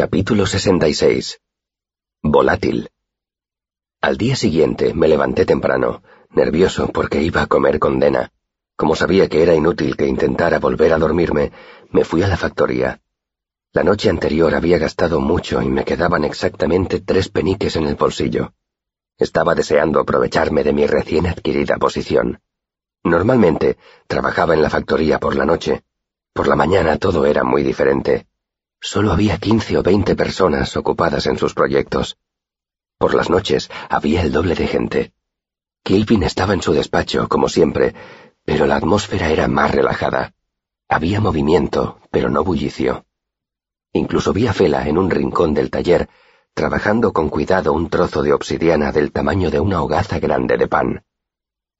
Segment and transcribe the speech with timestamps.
[0.00, 1.42] Capítulo 66.
[2.22, 2.88] Volátil.
[4.00, 8.32] Al día siguiente me levanté temprano, nervioso porque iba a comer con Dena.
[8.76, 11.52] Como sabía que era inútil que intentara volver a dormirme,
[11.90, 13.02] me fui a la factoría.
[13.74, 18.54] La noche anterior había gastado mucho y me quedaban exactamente tres peniques en el bolsillo.
[19.18, 22.40] Estaba deseando aprovecharme de mi recién adquirida posición.
[23.04, 23.76] Normalmente
[24.06, 25.82] trabajaba en la factoría por la noche.
[26.32, 28.29] Por la mañana todo era muy diferente.
[28.80, 32.16] Solo había quince o veinte personas ocupadas en sus proyectos.
[32.98, 35.12] Por las noches había el doble de gente.
[35.84, 37.94] Kilpin estaba en su despacho, como siempre,
[38.44, 40.34] pero la atmósfera era más relajada.
[40.88, 43.04] Había movimiento, pero no bullicio.
[43.92, 46.08] Incluso vi a Fela en un rincón del taller,
[46.54, 51.04] trabajando con cuidado un trozo de obsidiana del tamaño de una hogaza grande de pan.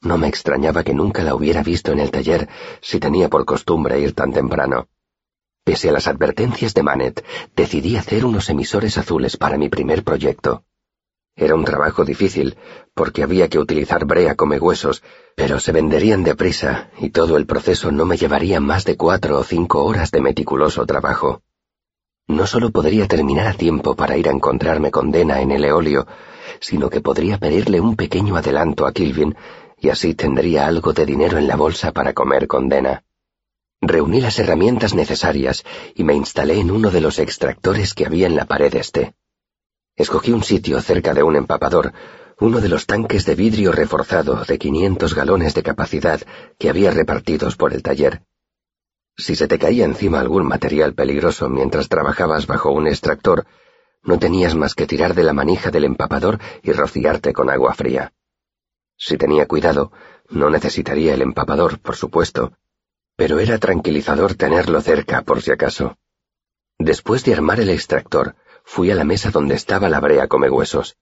[0.02, 2.48] No me extrañaba que nunca la hubiera visto en el taller
[2.80, 4.88] si tenía por costumbre ir tan temprano.
[5.64, 7.24] Pese a las advertencias de Manet,
[7.54, 10.64] decidí hacer unos emisores azules para mi primer proyecto.
[11.36, 12.56] Era un trabajo difícil,
[12.94, 15.02] porque había que utilizar brea come huesos,
[15.36, 19.44] pero se venderían deprisa y todo el proceso no me llevaría más de cuatro o
[19.44, 21.42] cinco horas de meticuloso trabajo.
[22.26, 26.06] No solo podría terminar a tiempo para ir a encontrarme con Dena en el eolio,
[26.60, 29.34] sino que podría pedirle un pequeño adelanto a Kilvin
[29.78, 33.04] y así tendría algo de dinero en la bolsa para comer con Dena.
[33.82, 35.64] Reuní las herramientas necesarias
[35.94, 39.14] y me instalé en uno de los extractores que había en la pared este.
[39.96, 41.94] Escogí un sitio cerca de un empapador,
[42.40, 46.20] uno de los tanques de vidrio reforzado de 500 galones de capacidad
[46.58, 48.22] que había repartidos por el taller.
[49.16, 53.46] Si se te caía encima algún material peligroso mientras trabajabas bajo un extractor,
[54.02, 58.12] no tenías más que tirar de la manija del empapador y rociarte con agua fría.
[58.98, 59.90] Si tenía cuidado,
[60.28, 62.52] no necesitaría el empapador, por supuesto,
[63.20, 65.98] pero era tranquilizador tenerlo cerca por si acaso.
[66.78, 70.96] Después de armar el extractor, fui a la mesa donde estaba la brea come huesos.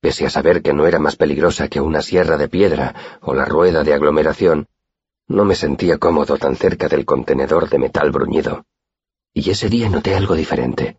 [0.00, 3.44] Pese a saber que no era más peligrosa que una sierra de piedra o la
[3.44, 4.66] rueda de aglomeración,
[5.28, 8.64] no me sentía cómodo tan cerca del contenedor de metal bruñido.
[9.34, 10.96] Y ese día noté algo diferente.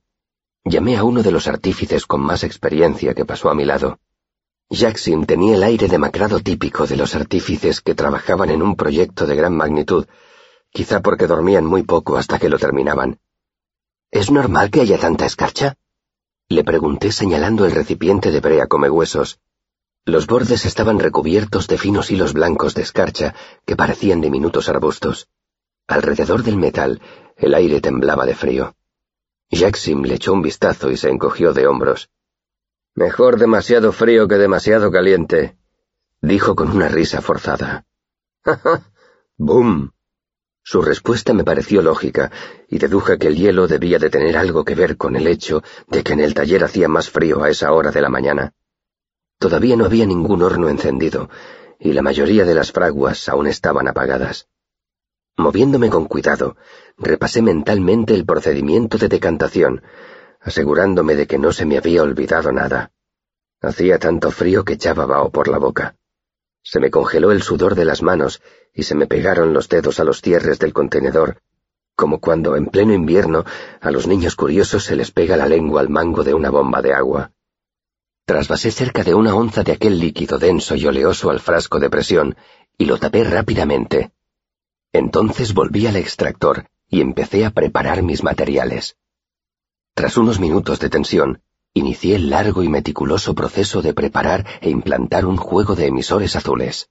[0.64, 3.98] Llamé a uno de los artífices con más experiencia que pasó a mi lado.
[4.69, 9.36] Jackson tenía el aire demacrado típico de los artífices que trabajaban en un proyecto de
[9.36, 10.06] gran magnitud
[10.72, 13.20] quizá porque dormían muy poco hasta que lo terminaban.
[14.12, 15.76] ¿Es normal que haya tanta escarcha?
[16.50, 19.40] Le pregunté señalando el recipiente de brea come huesos.
[20.06, 23.36] Los bordes estaban recubiertos de finos hilos blancos de escarcha
[23.66, 25.28] que parecían diminutos arbustos.
[25.88, 27.02] Alrededor del metal,
[27.36, 28.76] el aire temblaba de frío.
[29.50, 32.10] Jackson le echó un vistazo y se encogió de hombros.
[32.96, 35.58] Mejor demasiado frío que demasiado caliente,
[36.22, 37.86] dijo con una risa forzada.
[39.38, 39.92] ¡Bum!
[40.70, 42.30] Su respuesta me pareció lógica,
[42.68, 46.04] y deduje que el hielo debía de tener algo que ver con el hecho de
[46.04, 48.54] que en el taller hacía más frío a esa hora de la mañana.
[49.40, 51.30] Todavía no había ningún horno encendido,
[51.80, 54.50] y la mayoría de las fraguas aún estaban apagadas.
[55.38, 56.58] Moviéndome con cuidado,
[56.98, 59.84] repasé mentalmente el procedimiento de decantación,
[60.42, 62.92] asegurándome de que no se me había olvidado nada.
[63.62, 65.96] Hacía tanto frío que echaba vaho por la boca.
[66.70, 68.42] Se me congeló el sudor de las manos
[68.74, 71.42] y se me pegaron los dedos a los cierres del contenedor,
[71.96, 73.46] como cuando en pleno invierno
[73.80, 76.94] a los niños curiosos se les pega la lengua al mango de una bomba de
[76.94, 77.32] agua.
[78.26, 82.36] Trasvasé cerca de una onza de aquel líquido denso y oleoso al frasco de presión
[82.78, 84.12] y lo tapé rápidamente.
[84.92, 88.98] Entonces volví al extractor y empecé a preparar mis materiales.
[89.94, 91.42] Tras unos minutos de tensión,
[91.78, 96.90] inicié el largo y meticuloso proceso de preparar e implantar un juego de emisores azules.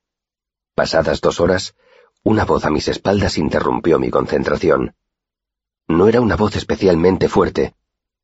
[0.75, 1.75] Pasadas dos horas,
[2.23, 4.95] una voz a mis espaldas interrumpió mi concentración.
[5.89, 7.75] No era una voz especialmente fuerte,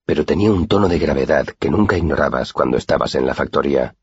[0.05, 3.95] pero tenía un tono de gravedad que nunca ignorabas cuando estabas en la factoría.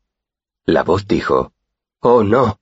[0.64, 1.52] La voz dijo,
[2.00, 2.58] Oh, no.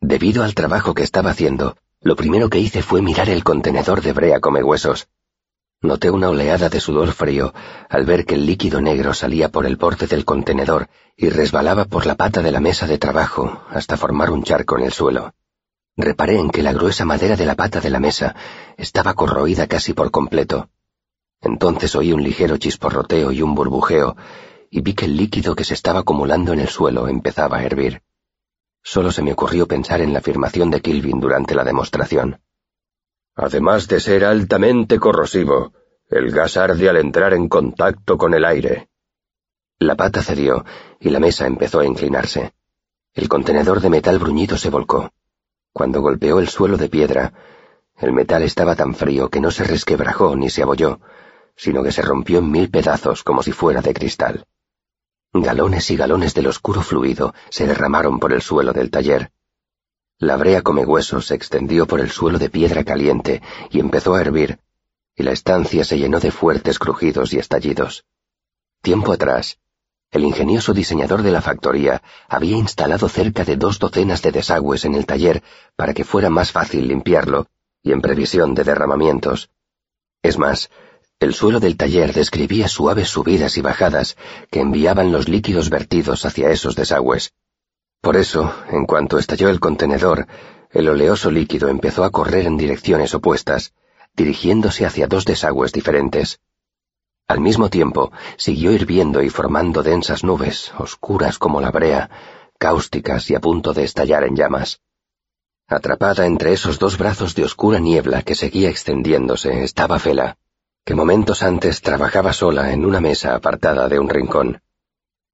[0.00, 4.12] Debido al trabajo que estaba haciendo, lo primero que hice fue mirar el contenedor de
[4.12, 5.08] brea come huesos.
[5.82, 7.52] Noté una oleada de sudor frío
[7.88, 12.06] al ver que el líquido negro salía por el borde del contenedor y resbalaba por
[12.06, 15.34] la pata de la mesa de trabajo hasta formar un charco en el suelo.
[15.96, 18.36] Reparé en que la gruesa madera de la pata de la mesa
[18.76, 20.70] estaba corroída casi por completo.
[21.40, 24.16] Entonces oí un ligero chisporroteo y un burbujeo,
[24.70, 28.02] y vi que el líquido que se estaba acumulando en el suelo empezaba a hervir.
[28.84, 32.40] Solo se me ocurrió pensar en la afirmación de Kilvin durante la demostración.
[33.34, 35.72] Además de ser altamente corrosivo,
[36.08, 38.88] el gas arde al entrar en contacto con el aire.
[39.78, 40.64] La pata cedió
[41.00, 42.52] y la mesa empezó a inclinarse.
[43.14, 45.10] El contenedor de metal bruñido se volcó.
[45.72, 47.32] Cuando golpeó el suelo de piedra,
[47.98, 51.00] el metal estaba tan frío que no se resquebrajó ni se abolló,
[51.56, 54.46] sino que se rompió en mil pedazos como si fuera de cristal.
[55.32, 59.30] Galones y galones del oscuro fluido se derramaron por el suelo del taller.
[60.22, 64.20] La brea come huesos se extendió por el suelo de piedra caliente y empezó a
[64.20, 64.60] hervir,
[65.16, 68.04] y la estancia se llenó de fuertes crujidos y estallidos.
[68.82, 69.58] Tiempo atrás,
[70.12, 74.94] el ingenioso diseñador de la factoría había instalado cerca de dos docenas de desagües en
[74.94, 75.42] el taller
[75.74, 77.48] para que fuera más fácil limpiarlo,
[77.82, 79.50] y en previsión de derramamientos.
[80.22, 80.70] Es más,
[81.18, 84.16] el suelo del taller describía suaves subidas y bajadas
[84.52, 87.32] que enviaban los líquidos vertidos hacia esos desagües.
[88.02, 90.26] Por eso, en cuanto estalló el contenedor,
[90.70, 93.74] el oleoso líquido empezó a correr en direcciones opuestas,
[94.16, 96.40] dirigiéndose hacia dos desagües diferentes.
[97.28, 102.10] Al mismo tiempo, siguió hirviendo y formando densas nubes, oscuras como la brea,
[102.58, 104.80] cáusticas y a punto de estallar en llamas.
[105.68, 110.38] Atrapada entre esos dos brazos de oscura niebla que seguía extendiéndose estaba Fela,
[110.84, 114.60] que momentos antes trabajaba sola en una mesa apartada de un rincón.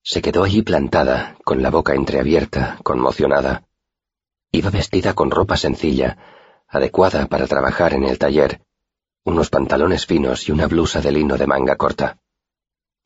[0.03, 3.65] Se quedó allí plantada, con la boca entreabierta, conmocionada.
[4.53, 6.17] Iba vestida con ropa sencilla,
[6.69, 8.63] adecuada para trabajar en el taller,
[9.25, 12.19] unos pantalones finos y una blusa de lino de manga corta.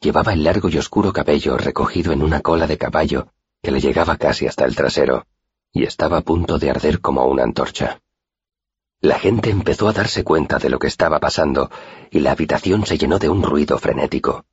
[0.00, 4.16] Llevaba el largo y oscuro cabello recogido en una cola de caballo que le llegaba
[4.16, 5.26] casi hasta el trasero,
[5.72, 8.00] y estaba a punto de arder como una antorcha.
[9.00, 11.70] La gente empezó a darse cuenta de lo que estaba pasando,
[12.10, 14.44] y la habitación se llenó de un ruido frenético.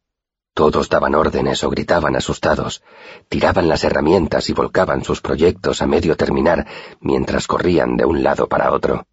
[0.53, 2.83] Todos daban órdenes o gritaban asustados,
[3.29, 6.67] tiraban las herramientas y volcaban sus proyectos a medio terminar
[6.99, 9.07] mientras corrían de un lado para otro.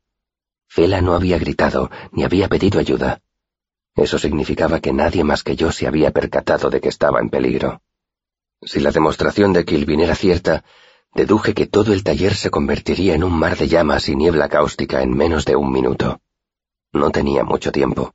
[0.68, 3.20] Fela no había gritado ni había pedido ayuda.
[3.94, 7.80] Eso significaba que nadie más que yo se había percatado de que estaba en peligro.
[8.62, 10.64] Si la demostración de Kilvin era cierta,
[11.14, 15.02] deduje que todo el taller se convertiría en un mar de llamas y niebla cáustica
[15.02, 16.20] en menos de un minuto.
[16.92, 18.14] No tenía mucho tiempo.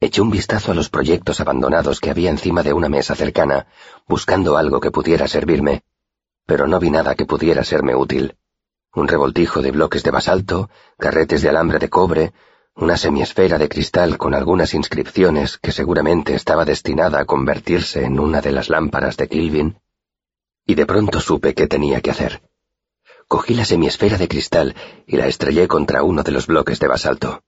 [0.00, 3.66] Eché un vistazo a los proyectos abandonados que había encima de una mesa cercana,
[4.06, 5.82] buscando algo que pudiera servirme,
[6.46, 8.36] pero no vi nada que pudiera serme útil
[8.98, 12.32] un revoltijo de bloques de basalto, carretes de alambre de cobre,
[12.74, 18.40] una semiesfera de cristal con algunas inscripciones que seguramente estaba destinada a convertirse en una
[18.40, 19.78] de las lámparas de Kilvin,
[20.66, 22.42] y de pronto supe qué tenía que hacer.
[23.26, 24.74] Cogí la semiesfera de cristal
[25.06, 27.42] y la estrellé contra uno de los bloques de basalto.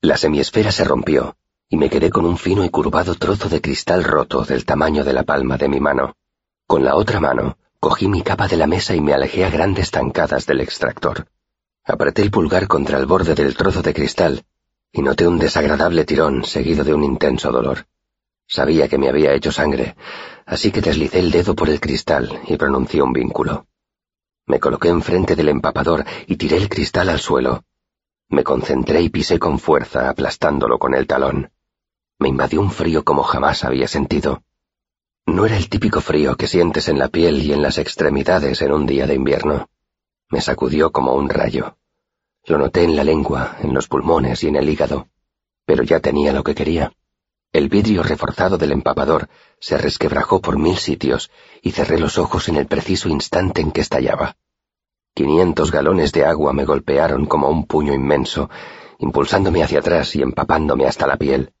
[0.00, 1.36] La semiesfera se rompió,
[1.72, 5.14] y me quedé con un fino y curvado trozo de cristal roto del tamaño de
[5.14, 6.14] la palma de mi mano.
[6.66, 9.90] Con la otra mano Cogí mi capa de la mesa y me alejé a grandes
[9.90, 11.26] tancadas del extractor.
[11.84, 14.44] Apreté el pulgar contra el borde del trozo de cristal
[14.92, 17.86] y noté un desagradable tirón seguido de un intenso dolor.
[18.46, 19.96] Sabía que me había hecho sangre,
[20.46, 23.66] así que deslicé el dedo por el cristal y pronuncié un vínculo.
[24.46, 27.64] Me coloqué enfrente del empapador y tiré el cristal al suelo.
[28.28, 31.50] Me concentré y pisé con fuerza, aplastándolo con el talón.
[32.22, 34.44] Me invadió un frío como jamás había sentido.
[35.26, 38.70] No era el típico frío que sientes en la piel y en las extremidades en
[38.70, 39.68] un día de invierno.
[40.30, 41.78] Me sacudió como un rayo.
[42.44, 45.08] Lo noté en la lengua, en los pulmones y en el hígado.
[45.66, 46.92] Pero ya tenía lo que quería.
[47.52, 49.28] El vidrio reforzado del empapador
[49.58, 51.28] se resquebrajó por mil sitios
[51.60, 54.36] y cerré los ojos en el preciso instante en que estallaba.
[55.12, 58.48] Quinientos galones de agua me golpearon como un puño inmenso,
[59.00, 61.52] impulsándome hacia atrás y empapándome hasta la piel.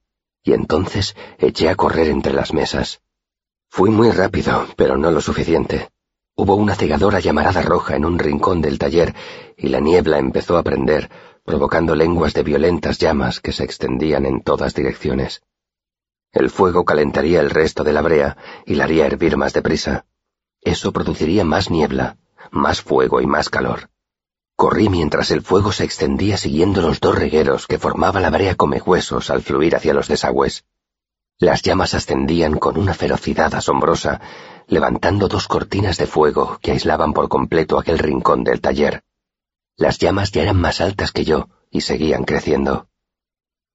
[0.42, 3.00] Y entonces eché a correr entre las mesas.
[3.68, 5.88] Fui muy rápido, pero no lo suficiente.
[6.34, 9.14] Hubo una cegadora llamarada roja en un rincón del taller
[9.56, 11.10] y la niebla empezó a prender,
[11.44, 15.42] provocando lenguas de violentas llamas que se extendían en todas direcciones.
[16.32, 20.06] El fuego calentaría el resto de la brea y la haría hervir más deprisa.
[20.62, 22.16] Eso produciría más niebla,
[22.50, 23.91] más fuego y más calor.
[24.56, 28.80] Corrí mientras el fuego se extendía siguiendo los dos regueros que formaba la brea come
[28.80, 30.64] huesos al fluir hacia los desagües.
[31.38, 34.20] Las llamas ascendían con una ferocidad asombrosa,
[34.68, 39.02] levantando dos cortinas de fuego que aislaban por completo aquel rincón del taller.
[39.76, 42.88] Las llamas ya eran más altas que yo y seguían creciendo.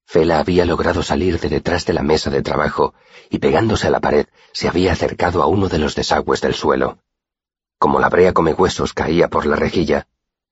[0.06, 2.94] Fela había logrado salir de detrás de la mesa de trabajo
[3.28, 6.98] y pegándose a la pared se había acercado a uno de los desagües del suelo.
[7.78, 10.08] Como la brea come huesos caía por la rejilla,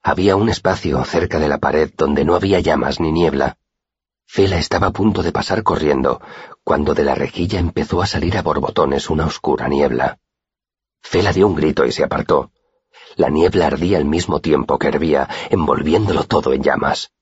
[0.06, 3.58] había un espacio cerca de la pared donde no había llamas ni niebla,
[4.26, 6.20] Fela estaba a punto de pasar corriendo,
[6.64, 10.18] cuando de la rejilla empezó a salir a borbotones una oscura niebla.
[11.00, 12.50] Fela dio un grito y se apartó.
[13.14, 17.12] La niebla ardía al mismo tiempo que hervía, envolviéndolo todo en llamas.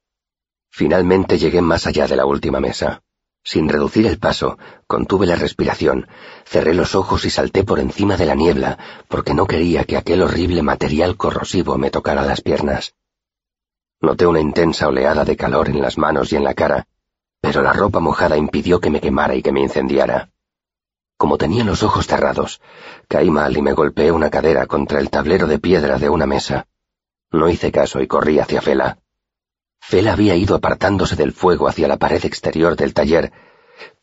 [0.71, 3.03] Finalmente llegué más allá de la última mesa.
[3.44, 6.08] Sin reducir el paso, contuve la respiración,
[6.46, 10.22] cerré los ojos y salté por encima de la niebla, porque no quería que aquel
[10.22, 12.94] horrible material corrosivo me tocara las piernas.
[14.00, 16.86] Noté una intensa oleada de calor en las manos y en la cara,
[17.42, 20.30] pero la ropa mojada impidió que me quemara y que me incendiara.
[21.18, 22.62] Como tenía los ojos cerrados,
[23.08, 26.66] caí mal y me golpeé una cadera contra el tablero de piedra de una mesa.
[27.30, 29.03] No hice caso y corrí hacia Fela.
[29.87, 33.33] Fela había ido apartándose del fuego hacia la pared exterior del taller,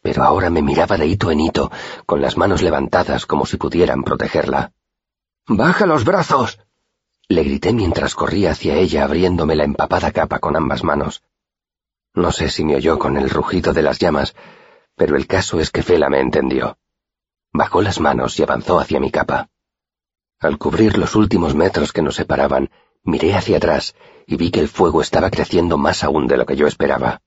[0.04, 1.72] pero ahora me miraba de hito en hito,
[2.06, 4.74] con las manos levantadas como si pudieran protegerla.
[5.48, 6.60] ¡Baja los brazos!
[7.28, 11.24] Le grité mientras corría hacia ella abriéndome la empapada capa con ambas manos.
[12.14, 14.36] No sé si me oyó con el rugido de las llamas,
[14.96, 16.78] pero el caso es que Fela me entendió.
[17.52, 19.50] Bajó las manos y avanzó hacia mi capa.
[20.40, 22.70] Al cubrir los últimos metros que nos separaban,
[23.04, 23.96] miré hacia atrás
[24.28, 27.22] y vi que el fuego estaba creciendo más aún de lo que yo esperaba.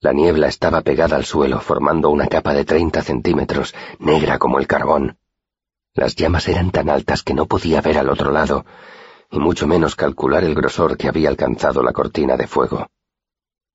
[0.00, 4.66] La niebla estaba pegada al suelo, formando una capa de treinta centímetros, negra como el
[4.66, 5.18] carbón.
[5.94, 8.66] Las llamas eran tan altas que no podía ver al otro lado,
[9.30, 12.86] y mucho menos calcular el grosor que había alcanzado la cortina de fuego.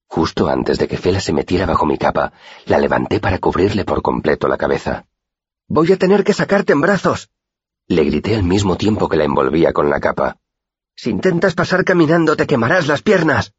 [0.07, 2.33] Justo antes de que Fela se metiera bajo mi capa,
[2.65, 5.05] la levanté para cubrirle por completo la cabeza.
[5.67, 7.29] Voy a tener que sacarte en brazos.
[7.87, 10.37] Le grité al mismo tiempo que la envolvía con la capa.
[10.95, 13.53] Si intentas pasar caminando te quemarás las piernas.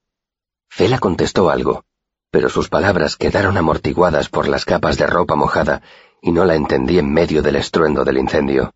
[0.68, 1.84] Fela contestó algo,
[2.30, 5.82] pero sus palabras quedaron amortiguadas por las capas de ropa mojada
[6.22, 8.74] y no la entendí en medio del estruendo del incendio.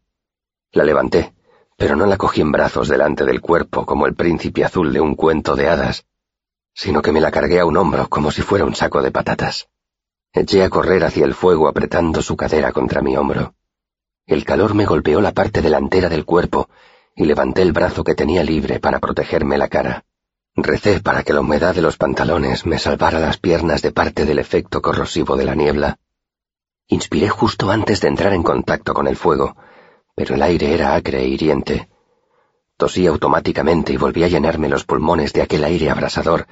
[0.73, 1.33] La levanté,
[1.77, 5.15] pero no la cogí en brazos delante del cuerpo como el príncipe azul de un
[5.15, 6.05] cuento de hadas,
[6.75, 9.69] sino que me la cargué a un hombro como si fuera un saco de patatas.
[10.33, 13.55] Eché a correr hacia el fuego apretando su cadera contra mi hombro.
[14.27, 16.69] El calor me golpeó la parte delantera del cuerpo
[17.17, 20.05] y levanté el brazo que tenía libre para protegerme la cara.
[20.55, 24.39] Recé para que la humedad de los pantalones me salvara las piernas de parte del
[24.39, 25.99] efecto corrosivo de la niebla.
[26.89, 29.57] Inspiré justo antes de entrar en contacto con el fuego,
[30.15, 31.89] pero el aire era acre e hiriente.
[32.77, 36.47] Tosí automáticamente y volví a llenarme los pulmones de aquel aire abrasador,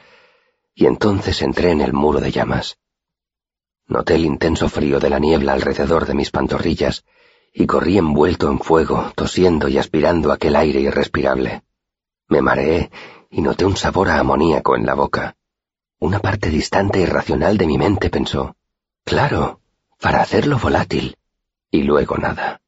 [0.75, 2.79] y entonces entré en el muro de llamas.
[3.87, 7.05] Noté el intenso frío de la niebla alrededor de mis pantorrillas,
[7.57, 11.63] y corrí envuelto en fuego, tosiendo y aspirando aquel aire irrespirable.
[12.29, 12.91] Me mareé
[13.31, 15.37] y noté un sabor a amoníaco en la boca.
[16.01, 18.57] Una parte distante y racional de mi mente pensó,
[19.05, 19.61] claro,
[20.01, 21.17] para hacerlo volátil.
[21.71, 22.61] Y luego nada.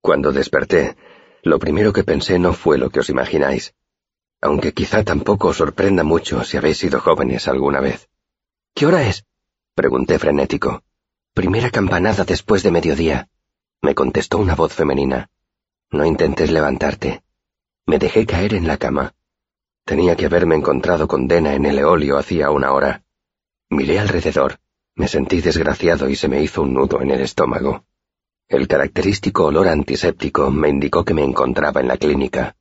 [0.00, 0.96] Cuando desperté,
[1.42, 3.74] lo primero que pensé no fue lo que os imagináis,
[4.42, 8.10] aunque quizá tampoco os sorprenda mucho si habéis sido jóvenes alguna vez.
[8.74, 9.24] ¿Qué hora es?
[9.74, 10.82] pregunté frenético.
[11.32, 13.28] Primera campanada después de mediodía,
[13.84, 15.28] me contestó una voz femenina.
[15.90, 17.22] No intentes levantarte.
[17.84, 19.14] Me dejé caer en la cama.
[19.84, 23.04] Tenía que haberme encontrado con Dena en el eolio hacía una hora.
[23.68, 24.58] Miré alrededor,
[24.94, 27.84] me sentí desgraciado y se me hizo un nudo en el estómago.
[28.48, 32.56] El característico olor antiséptico me indicó que me encontraba en la clínica.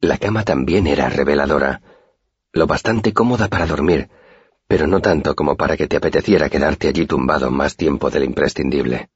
[0.00, 1.80] La cama también era reveladora,
[2.52, 4.10] lo bastante cómoda para dormir,
[4.66, 9.08] pero no tanto como para que te apeteciera quedarte allí tumbado más tiempo del imprescindible.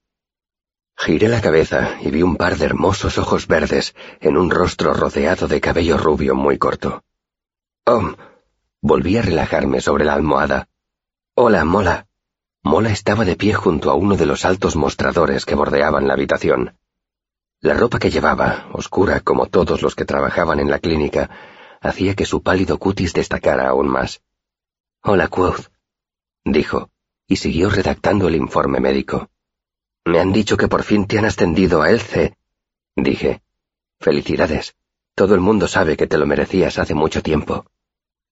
[0.97, 5.47] Giré la cabeza y vi un par de hermosos ojos verdes en un rostro rodeado
[5.47, 7.05] de cabello rubio muy corto.
[7.85, 8.15] Oh.
[8.81, 10.69] Volví a relajarme sobre la almohada.
[11.35, 12.07] Hola, Mola.
[12.63, 16.79] Mola estaba de pie junto a uno de los altos mostradores que bordeaban la habitación.
[17.61, 21.31] La ropa que llevaba, oscura como todos los que trabajaban en la clínica,
[21.81, 24.23] hacía que su pálido cutis destacara aún más.
[25.03, 25.69] Hola, Quoth,
[26.45, 26.91] dijo,
[27.27, 29.31] y siguió redactando el informe médico.
[30.07, 32.37] Me han dicho que por fin te han ascendido a Elce,
[32.95, 33.43] dije.
[33.99, 34.77] Felicidades.
[35.17, 37.67] Todo el mundo sabe que te lo merecías hace mucho tiempo.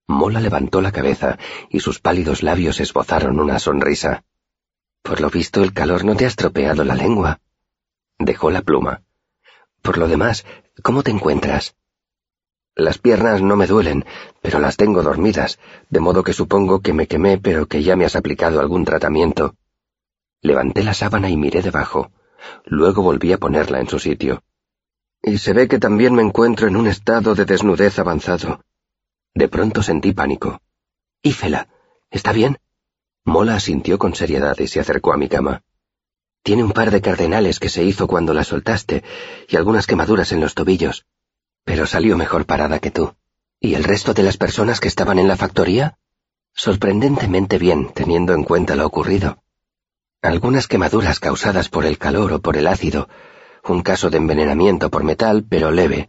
[0.06, 1.36] Mola levantó la cabeza
[1.68, 4.22] y sus pálidos labios esbozaron una sonrisa.
[5.02, 7.40] Por lo visto el calor no te ha estropeado la lengua.
[8.20, 9.02] Dejó la pluma.
[9.82, 10.46] Por lo demás,
[10.80, 11.74] ¿cómo te encuentras?
[12.76, 14.04] Las piernas no me duelen,
[14.42, 15.58] pero las tengo dormidas,
[15.90, 19.56] de modo que supongo que me quemé, pero que ya me has aplicado algún tratamiento.
[20.44, 22.12] Levanté la sábana y miré debajo.
[22.66, 24.42] Luego volví a ponerla en su sitio.
[25.22, 28.62] Y se ve que también me encuentro en un estado de desnudez avanzado.
[29.32, 30.60] De pronto sentí pánico.
[31.22, 31.68] Ífela,
[32.10, 32.58] ¿está bien?
[33.24, 35.62] Mola asintió con seriedad y se acercó a mi cama.
[36.42, 39.02] Tiene un par de cardenales que se hizo cuando la soltaste
[39.48, 41.06] y algunas quemaduras en los tobillos.
[41.64, 43.14] Pero salió mejor parada que tú.
[43.60, 45.96] ¿Y el resto de las personas que estaban en la factoría?
[46.52, 49.42] Sorprendentemente bien, teniendo en cuenta lo ocurrido.
[50.24, 53.08] Algunas quemaduras causadas por el calor o por el ácido,
[53.62, 56.08] un caso de envenenamiento por metal, pero leve,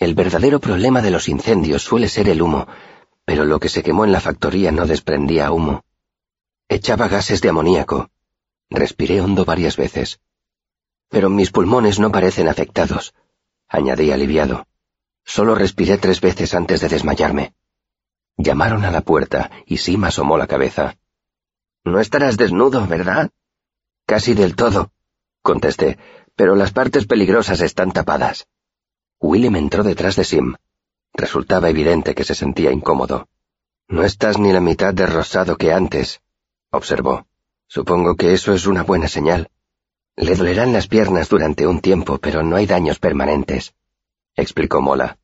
[0.00, 2.66] el verdadero problema de los incendios suele ser el humo,
[3.26, 5.84] pero lo que se quemó en la factoría no desprendía humo.
[6.70, 8.10] Echaba gases de amoníaco.
[8.70, 10.20] Respiré hondo varias veces.
[11.10, 13.14] Pero mis pulmones no parecen afectados,
[13.68, 14.66] añadí aliviado.
[15.24, 17.52] Solo respiré tres veces antes de desmayarme.
[18.38, 20.96] Llamaron a la puerta y Sim asomó la cabeza.
[21.84, 23.30] No estarás desnudo, ¿verdad?
[24.06, 24.92] Casi del todo,
[25.42, 25.98] contesté,
[26.36, 28.46] pero las partes peligrosas están tapadas.
[29.20, 30.54] Willem entró detrás de Sim.
[31.12, 33.28] Resultaba evidente que se sentía incómodo.
[33.88, 36.20] No estás ni la mitad de rosado que antes,
[36.70, 37.26] observó.
[37.66, 39.50] Supongo que eso es una buena señal.
[40.16, 43.74] Le dolerán las piernas durante un tiempo, pero no hay daños permanentes,
[44.36, 45.18] explicó Mola.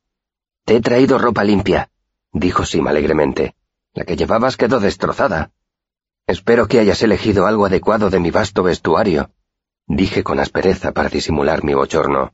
[0.65, 1.89] Te he traído ropa limpia,
[2.31, 3.55] dijo Sim alegremente.
[3.93, 5.51] La que llevabas quedó destrozada.
[6.27, 9.31] Espero que hayas elegido algo adecuado de mi vasto vestuario,
[9.87, 12.33] dije con aspereza para disimular mi bochorno.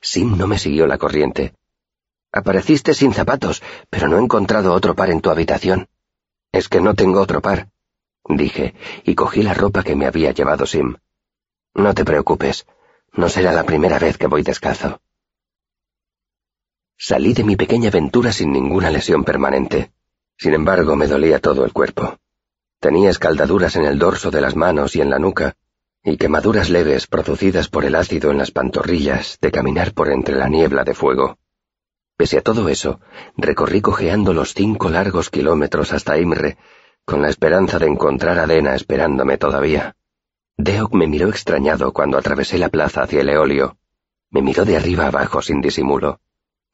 [0.00, 1.52] Sim no me siguió la corriente.
[2.30, 3.60] Apareciste sin zapatos,
[3.90, 5.88] pero no he encontrado otro par en tu habitación.
[6.52, 7.70] Es que no tengo otro par,
[8.28, 10.94] dije, y cogí la ropa que me había llevado Sim.
[11.74, 12.66] No te preocupes,
[13.14, 15.00] no será la primera vez que voy descalzo.
[16.96, 19.90] Salí de mi pequeña aventura sin ninguna lesión permanente.
[20.38, 22.16] Sin embargo, me dolía todo el cuerpo.
[22.84, 25.56] Tenía escaldaduras en el dorso de las manos y en la nuca,
[26.02, 30.50] y quemaduras leves producidas por el ácido en las pantorrillas de caminar por entre la
[30.50, 31.38] niebla de fuego.
[32.18, 33.00] Pese a todo eso,
[33.38, 36.58] recorrí cojeando los cinco largos kilómetros hasta Imre,
[37.06, 39.96] con la esperanza de encontrar a Dena esperándome todavía.
[40.58, 43.78] Deok me miró extrañado cuando atravesé la plaza hacia el eolio.
[44.28, 46.20] Me miró de arriba abajo sin disimulo.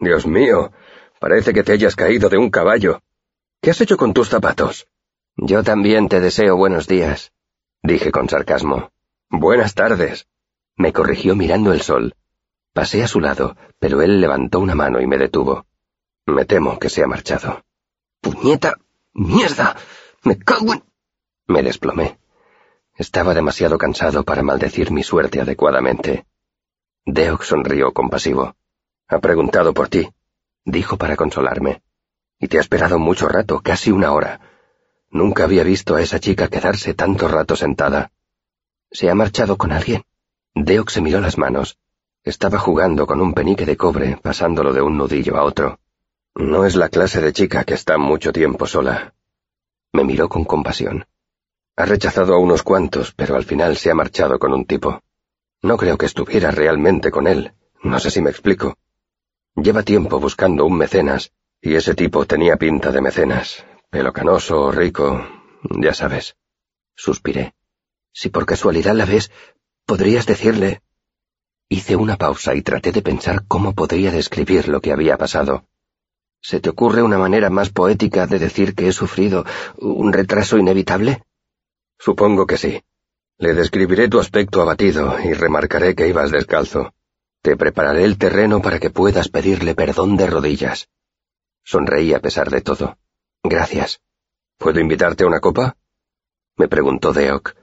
[0.01, 0.73] Dios mío,
[1.21, 3.01] parece que te hayas caído de un caballo.
[3.63, 4.89] ¿Qué has hecho con tus zapatos?
[5.43, 7.33] Yo también te deseo buenos días,
[7.83, 8.91] dije con sarcasmo.
[9.31, 10.27] Buenas tardes.
[10.77, 12.15] Me corrigió mirando el sol.
[12.75, 15.65] Pasé a su lado, pero él levantó una mano y me detuvo.
[16.27, 17.65] Me temo que se ha marchado.
[18.21, 18.77] ¡Puñeta!
[19.15, 19.77] ¡Mierda!
[20.25, 20.85] ¡Me cago en...
[21.47, 22.19] Me desplomé.
[22.95, 26.27] Estaba demasiado cansado para maldecir mi suerte adecuadamente.
[27.07, 28.57] Deok sonrió compasivo.
[29.09, 30.07] Ha preguntado por ti,
[30.67, 31.81] dijo para consolarme.
[32.39, 34.50] Y te ha esperado mucho rato, casi una hora.
[35.11, 38.13] Nunca había visto a esa chica quedarse tanto rato sentada.
[38.93, 40.05] ¿Se ha marchado con alguien?
[40.55, 41.79] Deok se miró las manos.
[42.23, 45.81] Estaba jugando con un penique de cobre, pasándolo de un nudillo a otro.
[46.35, 49.15] No es la clase de chica que está mucho tiempo sola.
[49.93, 51.07] Me miró con compasión.
[51.77, 55.01] Ha rechazado a unos cuantos, pero al final se ha marchado con un tipo.
[55.63, 57.53] No creo que estuviera realmente con él.
[57.83, 58.77] No sé si me explico.
[59.57, 63.65] Lleva tiempo buscando un mecenas, y ese tipo tenía pinta de mecenas.
[63.91, 65.27] Pelo canoso, rico,
[65.63, 66.37] ya sabes.
[66.95, 67.55] Suspiré.
[68.13, 69.33] Si por casualidad la ves,
[69.85, 70.81] podrías decirle...
[71.69, 75.67] Hice una pausa y traté de pensar cómo podría describir lo que había pasado.
[76.41, 79.45] ¿Se te ocurre una manera más poética de decir que he sufrido
[79.79, 81.25] un retraso inevitable?
[81.99, 82.83] Supongo que sí.
[83.39, 86.95] Le describiré tu aspecto abatido y remarcaré que ibas descalzo.
[87.43, 90.89] Te prepararé el terreno para que puedas pedirle perdón de rodillas.
[91.65, 92.97] Sonreí a pesar de todo.
[93.43, 94.01] Gracias.
[94.59, 95.77] ¿Puedo invitarte a una copa?
[96.57, 97.55] Me preguntó Deok.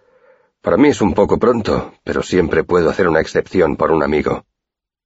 [0.61, 4.45] Para mí es un poco pronto, pero siempre puedo hacer una excepción por un amigo.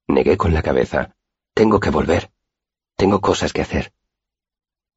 [0.07, 1.13] Negué con la cabeza.
[1.53, 2.31] Tengo que volver.
[2.95, 3.91] Tengo cosas que hacer.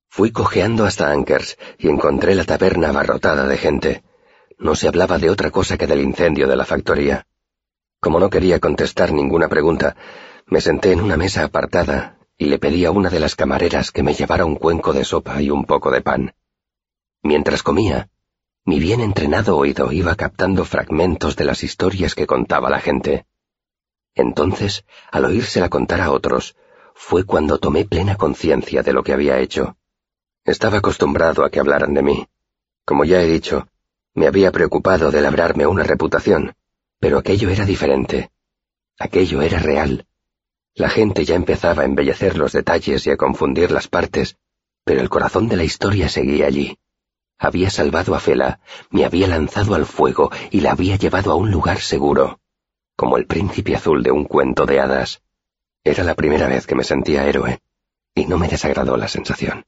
[0.08, 4.04] Fui cojeando hasta Ankers y encontré la taberna abarrotada de gente.
[4.58, 7.26] No se hablaba de otra cosa que del incendio de la factoría.
[7.98, 9.96] Como no quería contestar ninguna pregunta,
[10.46, 14.02] me senté en una mesa apartada y le pedí a una de las camareras que
[14.02, 16.34] me llevara un cuenco de sopa y un poco de pan.
[17.22, 18.08] Mientras comía,
[18.64, 23.26] mi bien entrenado oído iba captando fragmentos de las historias que contaba la gente.
[24.14, 26.56] Entonces, al oírsela contar a otros,
[26.94, 29.76] fue cuando tomé plena conciencia de lo que había hecho.
[30.44, 32.28] Estaba acostumbrado a que hablaran de mí.
[32.84, 33.68] Como ya he dicho,
[34.14, 36.54] me había preocupado de labrarme una reputación,
[37.00, 38.30] pero aquello era diferente.
[38.98, 40.06] Aquello era real.
[40.76, 44.36] La gente ya empezaba a embellecer los detalles y a confundir las partes,
[44.84, 46.78] pero el corazón de la historia seguía allí.
[47.38, 48.60] Había salvado a Fela,
[48.90, 52.40] me había lanzado al fuego y la había llevado a un lugar seguro,
[52.96, 55.22] como el príncipe azul de un cuento de hadas.
[55.84, 57.60] Era la primera vez que me sentía héroe,
[58.14, 59.64] y no me desagradó la sensación.